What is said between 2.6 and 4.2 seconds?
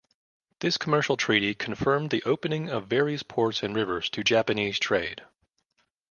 of various ports and rivers